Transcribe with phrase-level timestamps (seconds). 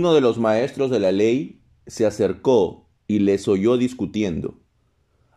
[0.00, 4.58] Uno de los maestros de la ley se acercó y les oyó discutiendo.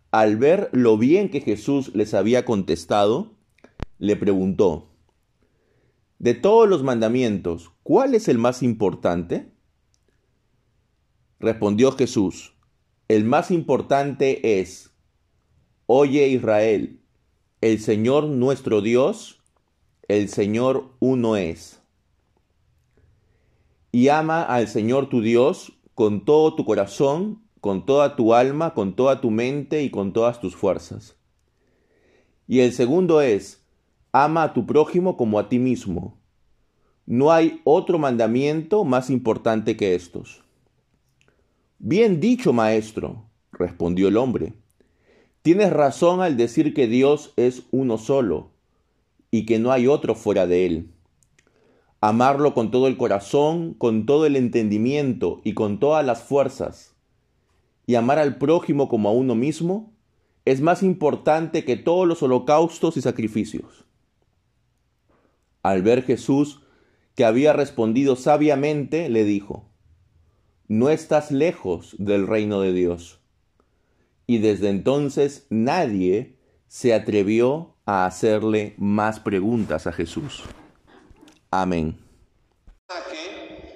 [0.09, 3.33] Al ver lo bien que Jesús les había contestado,
[3.99, 4.87] le preguntó,
[6.17, 9.51] De todos los mandamientos, ¿cuál es el más importante?
[11.41, 12.53] Respondió Jesús,
[13.09, 14.93] el más importante es,
[15.87, 17.01] Oye Israel,
[17.59, 19.41] el Señor nuestro Dios,
[20.07, 21.82] el Señor uno es.
[23.95, 28.95] Y ama al Señor tu Dios con todo tu corazón, con toda tu alma, con
[28.95, 31.15] toda tu mente y con todas tus fuerzas.
[32.47, 33.63] Y el segundo es,
[34.11, 36.17] ama a tu prójimo como a ti mismo.
[37.05, 40.43] No hay otro mandamiento más importante que estos.
[41.77, 44.53] Bien dicho, maestro, respondió el hombre.
[45.43, 48.49] Tienes razón al decir que Dios es uno solo
[49.29, 50.89] y que no hay otro fuera de él.
[52.05, 56.97] Amarlo con todo el corazón, con todo el entendimiento y con todas las fuerzas,
[57.87, 59.93] y amar al prójimo como a uno mismo,
[60.43, 63.85] es más importante que todos los holocaustos y sacrificios.
[65.61, 66.59] Al ver Jesús
[67.15, 69.69] que había respondido sabiamente, le dijo,
[70.67, 73.21] No estás lejos del reino de Dios
[74.27, 76.35] y desde entonces nadie
[76.67, 80.43] se atrevió a hacerle más preguntas a Jesús.
[81.55, 81.95] Amén.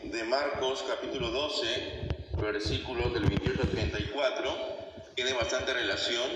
[0.01, 2.09] De Marcos capítulo 12,
[2.41, 4.51] versículos del 28 al 34,
[5.13, 6.27] tiene bastante relación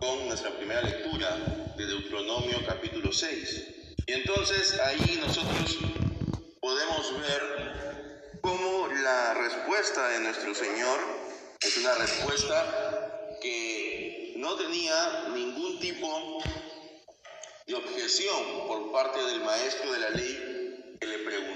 [0.00, 1.36] con nuestra primera lectura
[1.76, 3.94] de Deuteronomio capítulo 6.
[4.08, 5.78] Y entonces ahí nosotros
[6.60, 10.98] podemos ver cómo la respuesta de nuestro Señor
[11.60, 16.42] es una respuesta que no tenía ningún tipo
[17.68, 20.47] de objeción por parte del maestro de la ley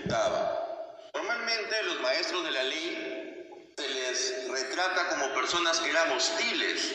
[0.05, 6.93] Normalmente los maestros de la ley se les retrata como personas que eran hostiles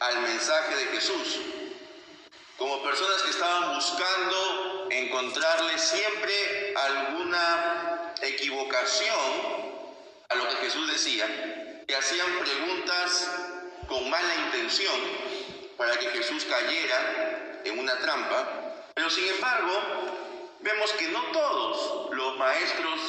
[0.00, 1.40] al mensaje de Jesús,
[2.56, 9.20] como personas que estaban buscando encontrarle siempre alguna equivocación
[10.28, 13.28] a lo que Jesús decía, que hacían preguntas
[13.88, 14.94] con mala intención
[15.76, 20.25] para que Jesús cayera en una trampa, pero sin embargo
[20.60, 23.00] vemos que no todos los maestros,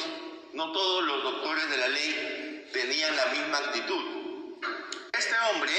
[0.52, 4.04] no todos los doctores de la ley tenían la misma actitud.
[5.12, 5.72] Este hombre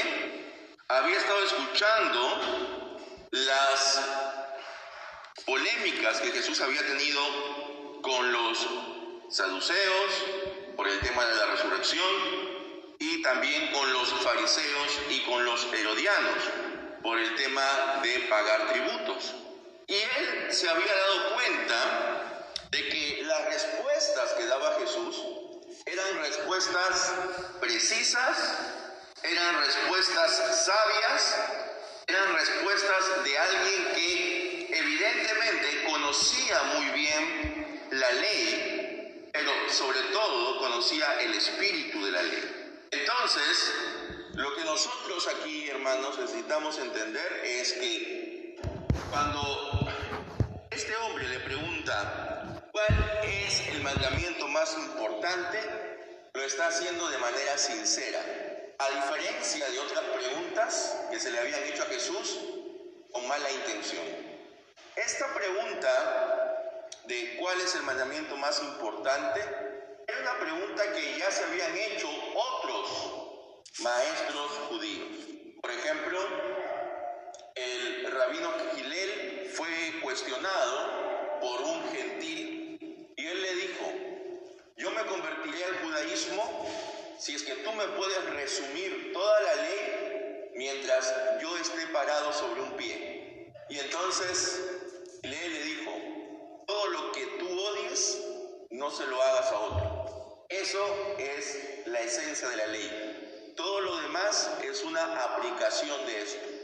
[0.88, 2.98] había estado escuchando
[3.30, 4.02] las
[5.46, 7.20] polémicas que Jesús había tenido
[8.02, 8.66] con los
[9.28, 10.24] saduceos
[10.76, 12.50] por el tema de la resurrección,
[13.00, 16.44] y también con los fariseos y con los herodianos
[17.02, 19.34] por el tema de pagar tributos.
[19.88, 19.94] Y
[20.52, 25.22] se había dado cuenta de que las respuestas que daba Jesús
[25.86, 27.12] eran respuestas
[27.60, 28.36] precisas,
[29.22, 31.36] eran respuestas sabias,
[32.06, 41.20] eran respuestas de alguien que evidentemente conocía muy bien la ley, pero sobre todo conocía
[41.20, 42.76] el espíritu de la ley.
[42.90, 43.72] Entonces,
[44.34, 48.56] lo que nosotros aquí, hermanos, necesitamos entender es que
[49.10, 49.79] cuando
[50.80, 55.58] este hombre le pregunta cuál es el mandamiento más importante,
[56.32, 58.18] lo está haciendo de manera sincera.
[58.78, 62.38] A diferencia de otras preguntas que se le habían hecho a Jesús
[63.12, 64.06] con mala intención.
[64.96, 69.40] Esta pregunta de cuál es el mandamiento más importante
[70.08, 75.08] era una pregunta que ya se habían hecho otros maestros judíos.
[75.60, 76.18] Por ejemplo,
[77.60, 79.68] el rabino Gilel fue
[80.02, 83.92] cuestionado por un gentil y él le dijo,
[84.76, 86.66] yo me convertiré al judaísmo
[87.18, 92.62] si es que tú me puedes resumir toda la ley mientras yo esté parado sobre
[92.62, 93.52] un pie.
[93.68, 94.60] Y entonces
[95.22, 95.90] Gilel le dijo,
[96.66, 98.18] todo lo que tú odies,
[98.70, 100.46] no se lo hagas a otro.
[100.48, 100.78] Eso
[101.18, 103.52] es la esencia de la ley.
[103.56, 106.59] Todo lo demás es una aplicación de esto.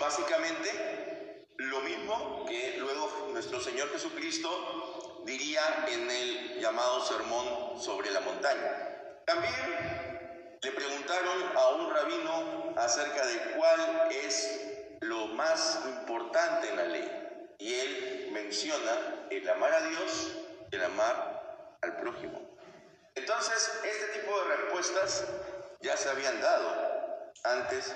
[0.00, 8.20] Básicamente lo mismo que luego nuestro Señor Jesucristo diría en el llamado sermón sobre la
[8.20, 9.22] montaña.
[9.24, 14.60] También le preguntaron a un rabino acerca de cuál es
[15.00, 17.56] lo más importante en la ley.
[17.58, 20.32] Y él menciona el amar a Dios
[20.70, 22.40] y el amar al prójimo.
[23.14, 25.24] Entonces, este tipo de respuestas
[25.80, 27.94] ya se habían dado antes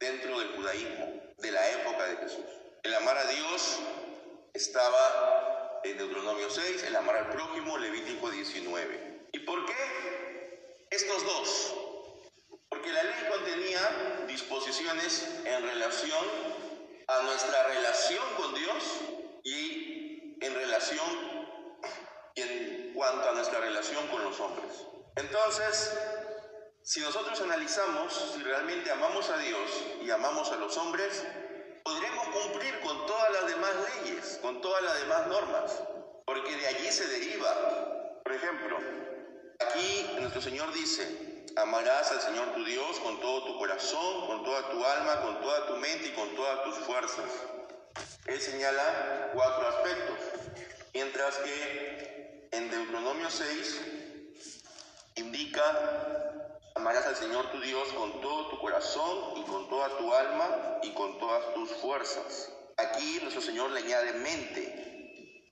[0.00, 2.44] dentro del judaísmo, de la época de Jesús.
[2.82, 3.78] El amar a Dios
[4.54, 9.28] estaba en Deuteronomio 6, el amar al prójimo, Levítico 19.
[9.32, 11.74] ¿Y por qué estos dos?
[12.68, 16.26] Porque la ley contenía disposiciones en relación
[17.08, 18.82] a nuestra relación con Dios
[19.44, 21.32] y en relación
[22.34, 24.86] en cuanto a nuestra relación con los hombres.
[25.16, 25.92] Entonces,
[26.84, 29.70] si nosotros analizamos si realmente amamos a Dios
[30.04, 31.24] y amamos a los hombres,
[31.84, 33.70] podremos cumplir con todas las demás
[34.04, 35.80] leyes, con todas las demás normas,
[36.26, 38.20] porque de allí se deriva.
[38.24, 38.78] Por ejemplo,
[39.60, 44.70] aquí nuestro Señor dice, amarás al Señor tu Dios con todo tu corazón, con toda
[44.70, 47.30] tu alma, con toda tu mente y con todas tus fuerzas.
[48.26, 50.16] Él señala cuatro aspectos,
[50.94, 53.80] mientras que en Deuteronomio 6
[55.16, 56.31] indica
[56.74, 60.90] Amarás al Señor tu Dios con todo tu corazón y con toda tu alma y
[60.94, 62.50] con todas tus fuerzas.
[62.78, 65.42] Aquí nuestro Señor le añade mente.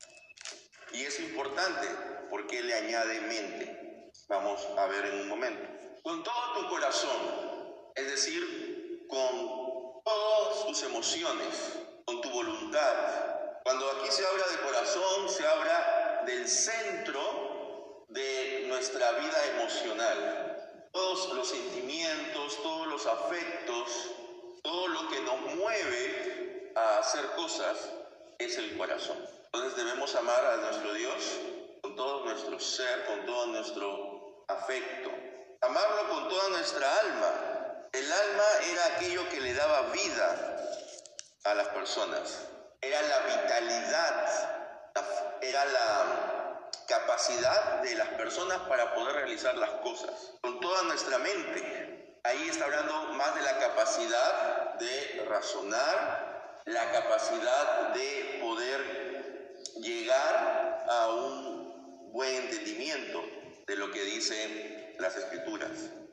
[0.92, 1.86] Y es importante
[2.30, 4.10] porque le añade mente.
[4.28, 5.68] Vamos a ver en un momento.
[6.02, 13.60] Con todo tu corazón, es decir, con todas tus emociones, con tu voluntad.
[13.62, 20.49] Cuando aquí se habla de corazón, se habla del centro de nuestra vida emocional
[20.92, 24.10] todos los sentimientos, todos los afectos,
[24.62, 27.76] todo lo que nos mueve a hacer cosas
[28.38, 29.18] es el corazón.
[29.46, 31.38] Entonces debemos amar a nuestro Dios
[31.82, 35.10] con todo nuestro ser, con todo nuestro afecto.
[35.62, 37.88] Amarlo con toda nuestra alma.
[37.92, 40.56] El alma era aquello que le daba vida
[41.44, 42.46] a las personas.
[42.80, 44.90] Era la vitalidad,
[45.42, 46.39] era la
[46.86, 52.20] capacidad de las personas para poder realizar las cosas, con toda nuestra mente.
[52.24, 61.08] Ahí está hablando más de la capacidad de razonar, la capacidad de poder llegar a
[61.08, 63.22] un buen entendimiento
[63.66, 65.70] de lo que dicen las escrituras.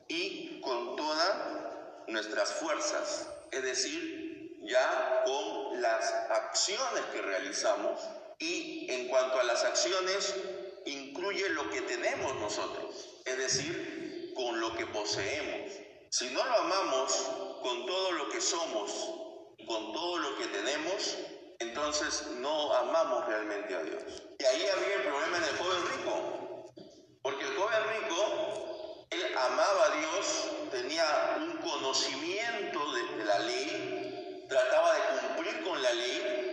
[0.08, 1.36] Y con todas
[2.06, 4.28] nuestras fuerzas, es decir,
[4.62, 8.00] ya con las acciones que realizamos.
[8.38, 10.34] Y en cuanto a las acciones,
[10.86, 15.72] incluye lo que tenemos nosotros, es decir, con lo que poseemos.
[16.10, 17.12] Si no lo amamos
[17.62, 18.90] con todo lo que somos,
[19.66, 21.16] con todo lo que tenemos,
[21.58, 24.02] entonces no amamos realmente a Dios.
[24.38, 26.72] Y ahí había el problema del joven rico,
[27.22, 34.94] porque el joven rico, él amaba a Dios, tenía un conocimiento de la ley, trataba
[34.94, 36.47] de cumplir con la ley,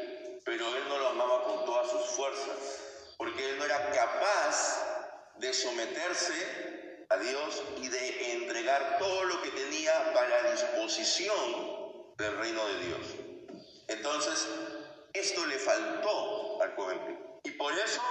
[0.46, 2.86] pero él no lo amaba con todas sus fuerzas
[3.18, 9.50] porque él no era capaz de someterse a Dios y de entregar todo lo que
[9.50, 13.00] tenía para la disposición del reino de Dios.
[13.88, 14.48] Entonces,
[15.14, 18.02] esto le faltó al joven Y por eso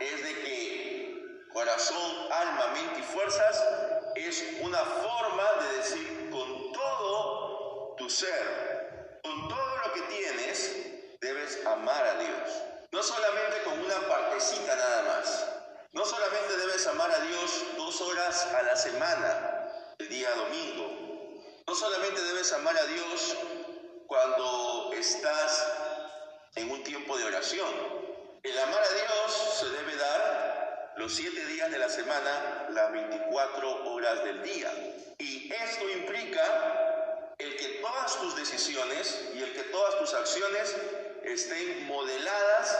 [0.00, 3.64] es de que corazón, alma, mente y fuerzas
[4.14, 11.64] es una forma de decir con todo tu ser, con todo lo que tienes, debes
[11.66, 12.62] amar a Dios.
[12.92, 15.46] No solamente con una partecita nada más.
[15.92, 21.42] No solamente debes amar a Dios dos horas a la semana, el día domingo.
[21.66, 23.36] No solamente debes amar a Dios
[24.06, 25.66] cuando estás
[26.54, 27.68] en un tiempo de oración.
[28.42, 33.92] El amar a Dios se debe dar los siete días de la semana, las 24
[33.92, 34.72] horas del día.
[35.18, 40.76] Y esto implica el que todas tus decisiones y el que todas tus acciones
[41.32, 42.78] estén modeladas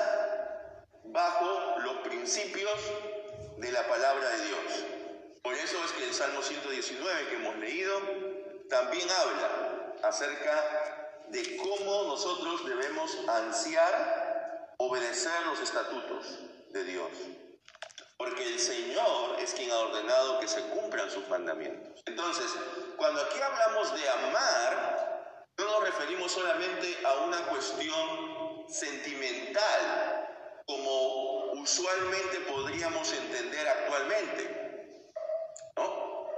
[1.04, 2.78] bajo los principios
[3.58, 4.84] de la palabra de Dios.
[5.42, 8.00] Por eso es que el Salmo 119 que hemos leído
[8.68, 16.38] también habla acerca de cómo nosotros debemos ansiar obedecer los estatutos
[16.70, 17.10] de Dios.
[18.16, 22.02] Porque el Señor es quien ha ordenado que se cumplan sus mandamientos.
[22.06, 22.46] Entonces,
[22.96, 25.09] cuando aquí hablamos de amar,
[25.80, 30.28] nos referimos solamente a una cuestión sentimental
[30.66, 34.92] como usualmente podríamos entender actualmente.
[35.76, 36.28] ¿No?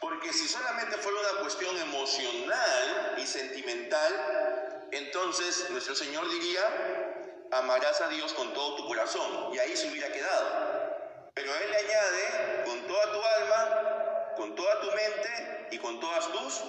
[0.00, 8.08] Porque si solamente fuera una cuestión emocional y sentimental, entonces nuestro Señor diría, amarás a
[8.08, 11.30] Dios con todo tu corazón, y ahí se hubiera quedado.
[11.34, 16.30] Pero Él le añade, con toda tu alma, con toda tu mente y con todas
[16.32, 16.62] tus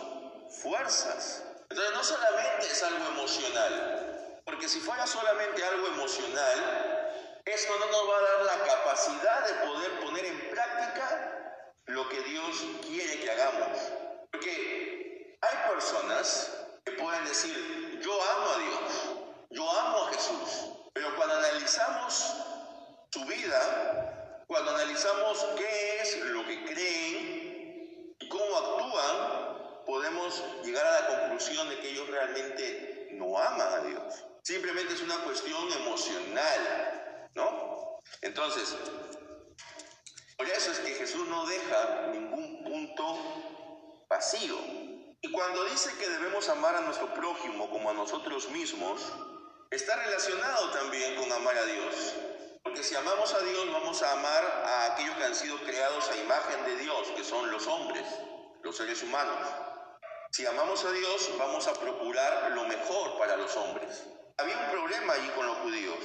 [0.50, 1.44] fuerzas.
[1.70, 8.10] Entonces no solamente es algo emocional, porque si fuera solamente algo emocional, esto no nos
[8.10, 13.32] va a dar la capacidad de poder poner en práctica lo que Dios quiere que
[13.32, 13.78] hagamos.
[14.32, 16.52] Porque hay personas
[16.84, 19.18] que pueden decir, yo amo a Dios,
[19.52, 22.36] yo amo a Jesús, pero cuando analizamos
[23.12, 29.45] su vida, cuando analizamos qué es lo que creen y cómo actúan,
[29.86, 34.26] podemos llegar a la conclusión de que ellos realmente no aman a Dios.
[34.44, 38.00] Simplemente es una cuestión emocional, ¿no?
[38.22, 38.76] Entonces,
[40.38, 44.58] por eso es que Jesús no deja ningún punto vacío.
[45.22, 49.02] Y cuando dice que debemos amar a nuestro prójimo como a nosotros mismos,
[49.72, 52.14] está relacionado también con amar a Dios.
[52.64, 56.18] Porque si amamos a Dios, vamos a amar a aquellos que han sido creados a
[56.18, 58.06] imagen de Dios, que son los hombres,
[58.62, 59.38] los seres humanos.
[60.32, 64.06] Si amamos a Dios, vamos a procurar lo mejor para los hombres.
[64.38, 65.98] Había un problema allí con los judíos,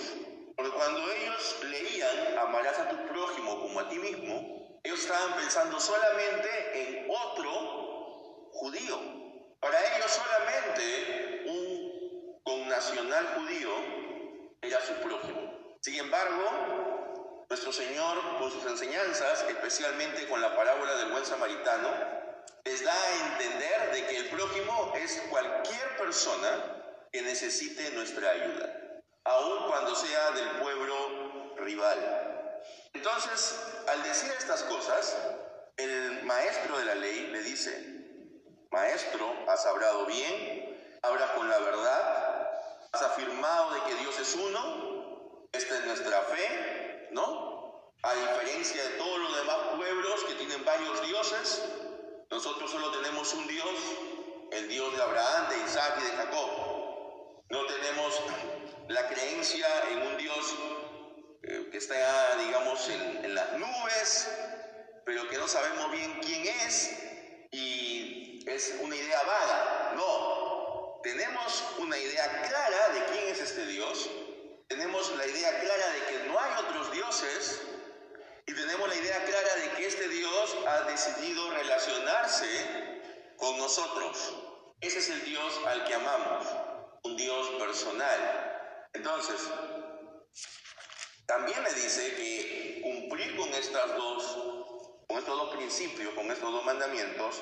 [0.56, 5.80] porque cuando ellos leían amarás a tu prójimo como a ti mismo, ellos estaban pensando
[5.80, 8.98] solamente en otro judío.
[9.58, 13.70] Para ellos solamente un connacional judío
[14.62, 15.76] era su prójimo.
[15.80, 22.19] Sin embargo, nuestro Señor, con sus enseñanzas, especialmente con la parábola del buen samaritano,
[22.64, 29.00] les da a entender de que el prójimo es cualquier persona que necesite nuestra ayuda,
[29.24, 32.60] aun cuando sea del pueblo rival.
[32.92, 35.16] Entonces, al decir estas cosas,
[35.76, 37.72] el maestro de la ley le dice,
[38.70, 42.50] maestro, has hablado bien, hablas con la verdad,
[42.92, 47.94] has afirmado de que Dios es uno, esta es nuestra fe, ¿no?
[48.02, 51.62] A diferencia de todos los demás pueblos que tienen varios dioses,
[52.30, 53.74] nosotros solo tenemos un Dios,
[54.52, 56.50] el Dios de Abraham, de Isaac y de Jacob.
[57.50, 58.20] No tenemos
[58.88, 60.54] la creencia en un Dios
[61.42, 64.30] eh, que está, digamos, en, en las nubes,
[65.04, 66.96] pero que no sabemos bien quién es
[67.50, 69.92] y es una idea vaga.
[69.96, 74.08] No, tenemos una idea clara de quién es este Dios,
[74.68, 77.60] tenemos la idea clara de que no hay otros dioses
[78.50, 83.00] y tenemos la idea clara de que este Dios ha decidido relacionarse
[83.36, 84.34] con nosotros.
[84.80, 86.46] Ese es el Dios al que amamos
[87.04, 88.88] un Dios personal.
[88.92, 89.40] Entonces,
[91.26, 94.24] también le dice que cumplir con estas dos,
[95.06, 97.40] con estos dos principios, con estos dos mandamientos,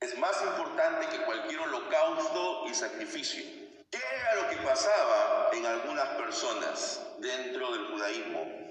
[0.00, 3.44] es más importante que cualquier holocausto y sacrificio.
[3.92, 8.62] ¿Qué era lo que pasaba en algunas personas dentro del judaísmo?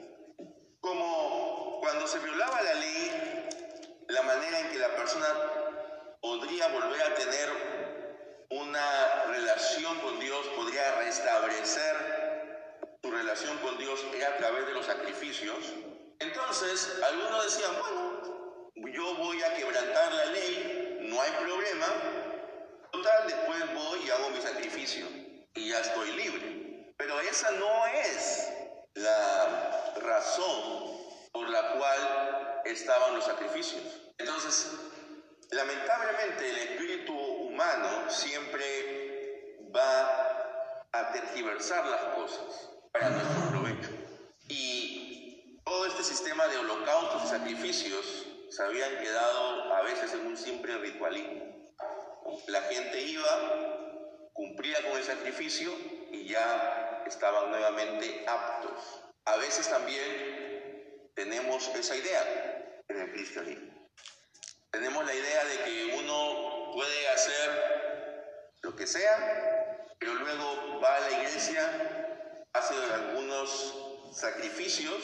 [0.82, 3.48] Como cuando se violaba la ley,
[4.08, 5.28] la manera en que la persona
[6.22, 7.50] podría volver a tener
[8.52, 15.58] una relación con Dios, podría restablecer tu relación con Dios a través de los sacrificios.
[16.20, 21.88] Entonces, algunos decían, bueno, yo voy a quebrantar la ley, no hay problema.
[22.92, 25.08] Total, después voy y hago mi sacrificio
[25.56, 26.94] y ya estoy libre.
[26.96, 28.50] Pero esa no es
[28.94, 31.01] la razón
[31.32, 33.84] por la cual estaban los sacrificios.
[34.18, 34.72] Entonces,
[35.52, 43.90] lamentablemente el espíritu humano siempre va a tergiversar las cosas para nuestro provecho.
[44.48, 50.38] Y todo este sistema de holocaustos y sacrificios se habían quedado a veces en un
[50.38, 51.72] simple ritualismo.
[52.48, 55.72] La gente iba, cumplía con el sacrificio
[56.12, 59.02] y ya estaban nuevamente aptos.
[59.26, 60.31] A veces también
[61.16, 63.90] tenemos esa idea en el cristianismo.
[64.72, 71.00] Tenemos la idea de que uno puede hacer lo que sea, pero luego va a
[71.02, 73.76] la iglesia, hace algunos
[74.14, 75.02] sacrificios,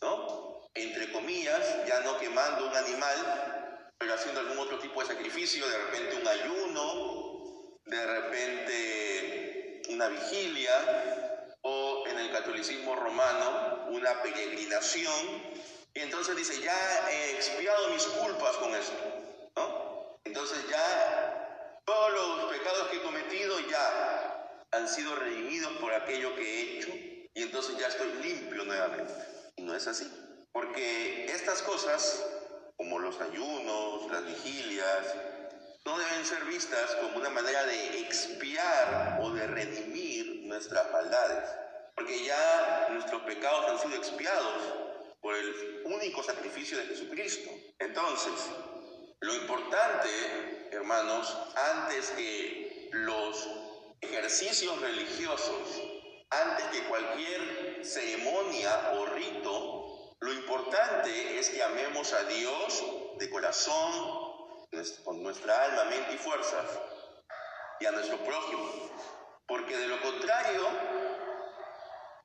[0.00, 0.68] ¿no?
[0.74, 5.78] Entre comillas, ya no quemando un animal, pero haciendo algún otro tipo de sacrificio, de
[5.78, 11.29] repente un ayuno, de repente una vigilia,
[12.32, 15.42] catolicismo romano, una peregrinación.
[15.94, 18.94] Y entonces dice, ya he expiado mis culpas con esto.
[20.24, 26.42] Entonces ya todos los pecados que he cometido ya han sido redimidos por aquello que
[26.42, 26.90] he hecho
[27.34, 29.12] y entonces ya estoy limpio nuevamente.
[29.56, 30.10] Y no es así.
[30.52, 32.24] Porque estas cosas,
[32.76, 35.14] como los ayunos, las vigilias,
[35.84, 41.48] no deben ser vistas como una manera de expiar o de redimir nuestras maldades.
[42.00, 44.62] Porque ya nuestros pecados han sido expiados
[45.20, 47.50] por el único sacrificio de Jesucristo.
[47.78, 48.32] Entonces,
[49.20, 53.46] lo importante, hermanos, antes que los
[54.00, 55.82] ejercicios religiosos,
[56.30, 62.82] antes que cualquier ceremonia o rito, lo importante es que amemos a Dios
[63.18, 63.92] de corazón,
[65.04, 66.80] con nuestra alma, mente y fuerzas,
[67.78, 68.90] y a nuestro prójimo.
[69.46, 70.99] Porque de lo contrario,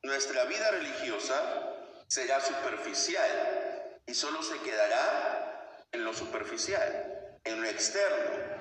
[0.05, 1.73] nuestra vida religiosa
[2.07, 8.55] será superficial y solo se quedará en lo superficial, en lo externo.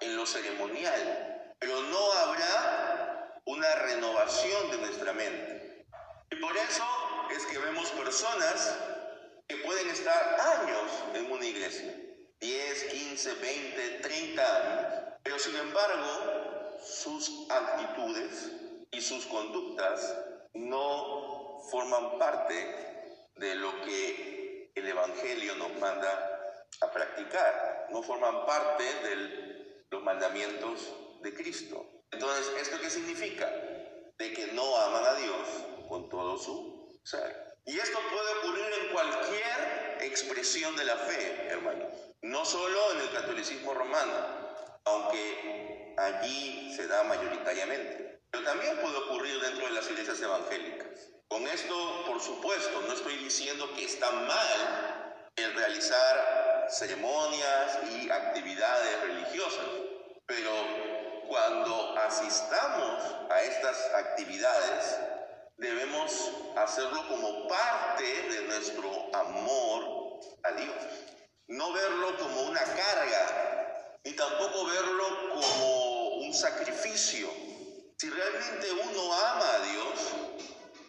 [0.00, 5.84] en lo ceremonial, pero no habrá una renovación de nuestra mente.
[6.30, 6.84] Y por eso
[7.36, 8.78] es que vemos personas
[9.46, 11.94] que pueden estar años en una iglesia,
[12.40, 18.52] 10, 15, 20, 30 años, pero sin embargo sus actitudes
[18.90, 20.16] y sus conductas
[20.54, 22.54] no forman parte
[23.36, 30.94] de lo que el Evangelio nos manda a practicar, no forman parte de los mandamientos
[31.22, 32.04] de Cristo.
[32.10, 33.46] Entonces, ¿esto qué significa?
[34.18, 35.48] De que no aman a Dios
[35.88, 37.50] con todo su ser.
[37.66, 41.92] Y esto puede ocurrir en cualquier expresión de la fe, hermanos.
[42.22, 44.12] No solo en el catolicismo romano,
[44.84, 51.10] aunque allí se da mayoritariamente, pero también puede ocurrir dentro de las iglesias evangélicas.
[51.28, 59.00] Con esto, por supuesto, no estoy diciendo que está mal el realizar ceremonias y actividades
[59.02, 59.66] religiosas,
[60.26, 60.50] pero
[61.28, 64.98] cuando asistamos a estas actividades,
[65.56, 70.74] debemos hacerlo como parte de nuestro amor a Dios.
[71.46, 77.49] No verlo como una carga, ni tampoco verlo como un sacrificio.
[78.00, 80.14] Si realmente uno ama a Dios,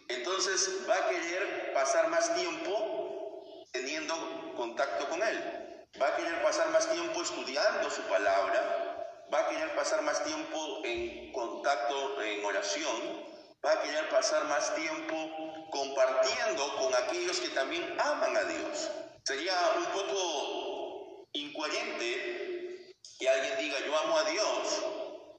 [0.08, 4.14] entonces va a querer pasar más tiempo teniendo
[4.56, 5.84] contacto con Él.
[6.00, 9.28] Va a querer pasar más tiempo estudiando su palabra.
[9.30, 13.26] Va a querer pasar más tiempo en contacto, en oración
[13.62, 18.90] va a querer pasar más tiempo compartiendo con aquellos que también aman a Dios.
[19.24, 24.82] Sería un poco incoherente que alguien diga yo amo a Dios,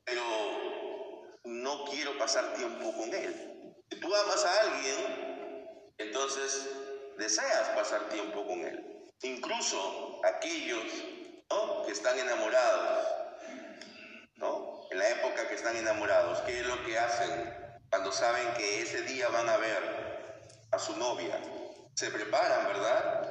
[0.06, 0.73] pero
[1.43, 3.75] no quiero pasar tiempo con Él.
[3.89, 6.69] Si tú amas a alguien, entonces
[7.17, 9.12] deseas pasar tiempo con Él.
[9.21, 10.83] Incluso aquellos
[11.85, 13.07] que están enamorados,
[14.37, 14.87] ¿no?
[14.89, 17.63] en la época que están enamorados, ¿qué es lo que hacen?
[17.94, 21.39] cuando saben que ese día van a ver a su novia.
[21.94, 23.29] Se preparan, ¿verdad?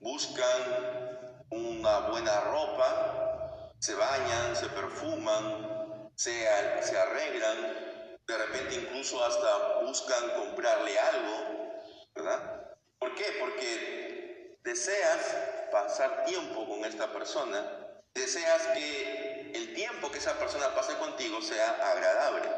[0.00, 5.69] Buscan una buena ropa, se bañan, se perfuman,
[6.20, 6.46] se,
[6.82, 11.80] se arreglan, de repente incluso hasta buscan comprarle algo,
[12.14, 12.76] ¿verdad?
[12.98, 13.24] ¿Por qué?
[13.40, 15.34] Porque deseas
[15.72, 17.64] pasar tiempo con esta persona,
[18.12, 22.50] deseas que el tiempo que esa persona pase contigo sea agradable.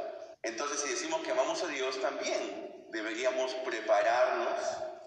[0.43, 4.59] Entonces, si decimos que amamos a Dios, también deberíamos prepararnos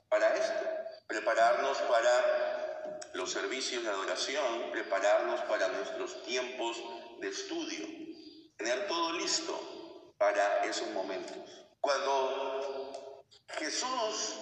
[0.08, 0.66] para esto,
[1.08, 6.82] prepararnos para los servicios de adoración, prepararnos para nuestros tiempos
[7.20, 8.05] de estudio,
[8.58, 11.38] tener todo listo para esos momentos.
[11.80, 13.24] Cuando
[13.58, 14.40] Jesús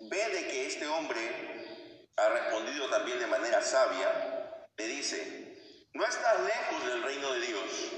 [0.00, 5.58] ve de que este hombre ha respondido también de manera sabia, le dice,
[5.92, 7.92] no estás lejos del reino de Dios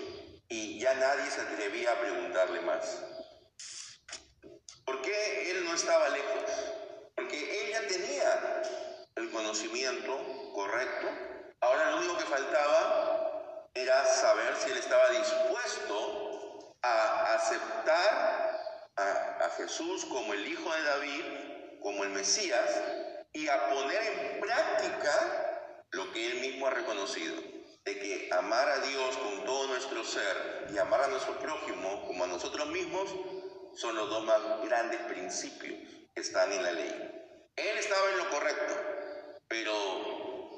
[0.49, 3.05] y ya nadie se atrevía a preguntarle más.
[4.85, 6.51] ¿Por qué él no estaba lejos?
[7.15, 8.63] Porque ella tenía
[9.17, 11.09] el conocimiento correcto.
[11.61, 13.28] Ahora lo único que faltaba
[13.83, 18.61] era saber si él estaba dispuesto a aceptar
[18.97, 21.25] a, a Jesús como el Hijo de David,
[21.81, 22.83] como el Mesías,
[23.33, 27.35] y a poner en práctica lo que él mismo ha reconocido
[27.85, 32.25] de que amar a Dios con todo nuestro ser y amar a nuestro prójimo como
[32.25, 33.09] a nosotros mismos
[33.75, 35.79] son los dos más grandes principios
[36.15, 37.19] que están en la ley.
[37.57, 38.75] Él estaba en lo correcto,
[39.47, 39.73] pero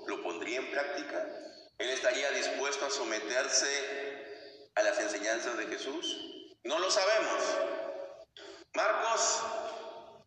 [0.07, 1.27] ¿lo pondría en práctica?
[1.81, 3.67] ¿Él estaría dispuesto a someterse
[4.75, 6.55] a las enseñanzas de Jesús?
[6.63, 7.43] No lo sabemos.
[8.75, 9.43] Marcos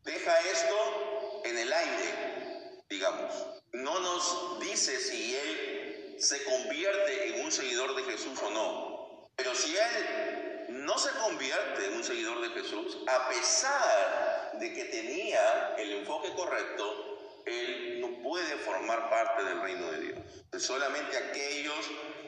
[0.03, 3.31] deja esto en el aire, digamos.
[3.71, 9.29] No nos dice si él se convierte en un seguidor de Jesús o no.
[9.35, 14.85] Pero si él no se convierte en un seguidor de Jesús, a pesar de que
[14.85, 17.92] tenía el enfoque correcto, él
[18.33, 20.19] puede formar parte del reino de Dios.
[20.57, 21.85] Solamente aquellos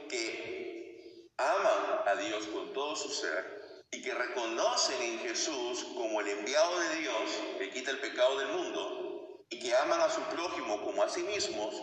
[0.07, 6.27] que aman a Dios con todo su ser y que reconocen en Jesús como el
[6.27, 10.79] enviado de Dios que quita el pecado del mundo y que aman a su prójimo
[10.83, 11.73] como a sí mismos,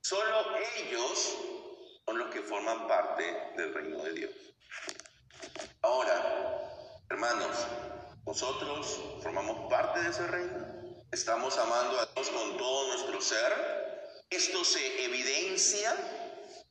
[0.00, 1.36] solo ellos
[2.06, 3.24] son los que forman parte
[3.58, 4.32] del reino de Dios.
[5.82, 7.66] Ahora, hermanos,
[8.24, 10.75] nosotros formamos parte de ese reino.
[11.16, 14.20] Estamos amando a Dios con todo nuestro ser.
[14.28, 15.96] Esto se evidencia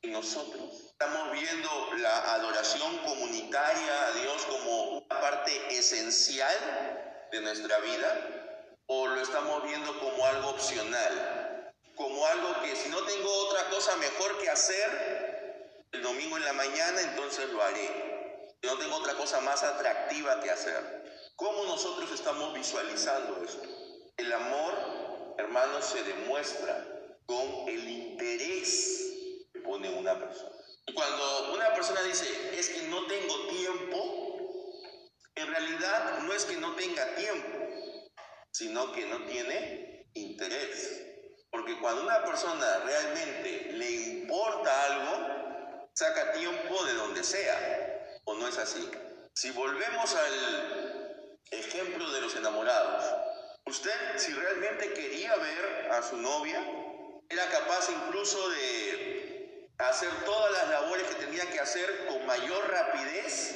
[0.03, 0.83] en nosotros.
[0.91, 9.07] Estamos viendo la adoración comunitaria a Dios como una parte esencial de nuestra vida o
[9.07, 14.37] lo estamos viendo como algo opcional, como algo que si no tengo otra cosa mejor
[14.37, 18.51] que hacer, el domingo en la mañana, entonces lo haré.
[18.61, 21.31] Yo no tengo otra cosa más atractiva que hacer.
[21.35, 23.84] ¿Cómo nosotros estamos visualizando esto?
[24.17, 26.85] El amor, hermanos, se demuestra
[27.25, 30.51] con el interés que pone una persona.
[30.93, 32.25] Cuando una persona dice,
[32.57, 35.01] es que no tengo tiempo,
[35.35, 37.57] en realidad no es que no tenga tiempo,
[38.51, 41.01] sino que no tiene interés.
[41.51, 48.47] Porque cuando una persona realmente le importa algo, saca tiempo de donde sea, ¿o no
[48.47, 48.89] es así?
[49.33, 53.03] Si volvemos al ejemplo de los enamorados,
[53.65, 56.63] usted si realmente quería ver a su novia,
[57.29, 63.55] era capaz incluso de hacer todas las labores que tenía que hacer con mayor rapidez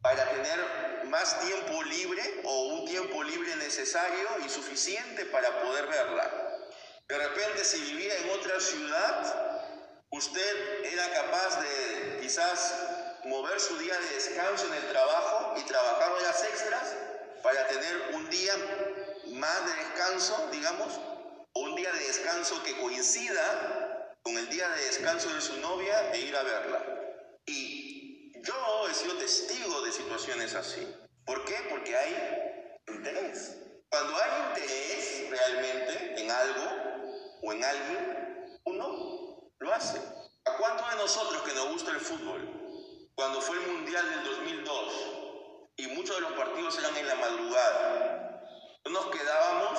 [0.00, 6.28] para tener más tiempo libre o un tiempo libre necesario y suficiente para poder verla.
[7.06, 9.68] De repente si vivía en otra ciudad,
[10.10, 12.74] usted era capaz de quizás
[13.24, 16.96] mover su día de descanso en el trabajo y trabajar horas extras
[17.42, 18.54] para tener un día
[19.42, 21.00] más de descanso, digamos,
[21.54, 26.20] un día de descanso que coincida con el día de descanso de su novia e
[26.20, 26.80] ir a verla.
[27.44, 30.86] Y yo he sido testigo de situaciones así.
[31.26, 31.56] ¿Por qué?
[31.70, 33.56] Porque hay interés.
[33.88, 36.66] Cuando hay interés realmente en algo
[37.42, 39.98] o en alguien, uno lo hace.
[40.44, 44.94] ¿A cuántos de nosotros que nos gusta el fútbol, cuando fue el Mundial del 2002
[45.78, 48.11] y muchos de los partidos eran en la madrugada,
[48.90, 49.78] nos quedábamos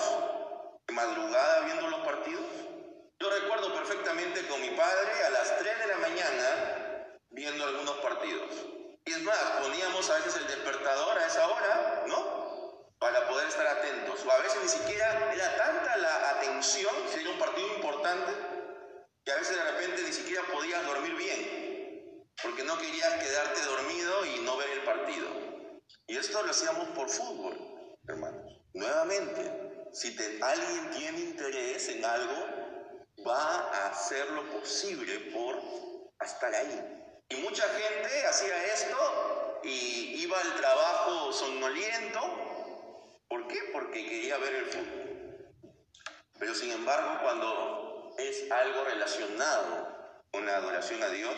[0.87, 2.45] de madrugada viendo los partidos.
[3.19, 8.49] Yo recuerdo perfectamente con mi padre a las 3 de la mañana viendo algunos partidos.
[9.05, 12.87] Y es más, poníamos a veces el despertador a esa hora, ¿no?
[12.99, 14.25] Para poder estar atentos.
[14.25, 18.31] O a veces ni siquiera era tanta la atención, si era un partido importante,
[19.25, 24.25] que a veces de repente ni siquiera podías dormir bien, porque no querías quedarte dormido
[24.25, 25.27] y no ver el partido.
[26.07, 27.57] Y esto lo hacíamos por fútbol,
[28.07, 28.32] hermanos.
[28.73, 32.47] Nuevamente, si alguien tiene interés en algo,
[33.27, 35.61] va a hacer lo posible por
[36.19, 37.19] estar ahí.
[37.29, 42.19] Y mucha gente hacía esto y iba al trabajo somnoliento.
[43.27, 43.59] ¿Por qué?
[43.71, 45.53] Porque quería ver el fútbol.
[46.39, 49.87] Pero sin embargo, cuando es algo relacionado
[50.31, 51.35] con la adoración a Dios,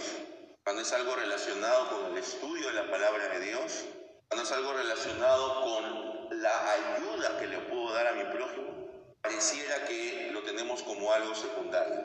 [0.64, 3.86] cuando es algo relacionado con el estudio de la palabra de Dios,
[4.30, 8.90] cuando es algo relacionado con la ayuda que le puedo dar a mi prójimo,
[9.22, 12.04] pareciera que lo tenemos como algo secundario.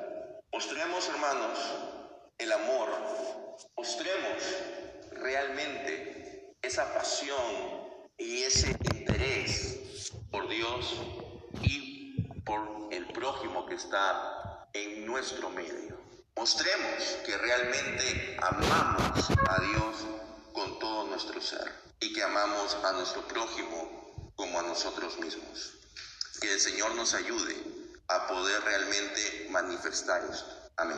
[0.52, 1.58] Mostremos, hermanos,
[2.38, 2.88] el amor,
[3.76, 4.42] mostremos
[5.12, 10.94] realmente esa pasión y ese interés por Dios
[11.62, 15.98] y por el prójimo que está en nuestro medio.
[16.36, 20.06] Mostremos que realmente amamos a Dios
[20.52, 24.09] con todo nuestro ser y que amamos a nuestro prójimo
[24.40, 25.74] como a nosotros mismos.
[26.40, 27.54] Que el Señor nos ayude
[28.08, 30.70] a poder realmente manifestar esto.
[30.78, 30.96] Amén.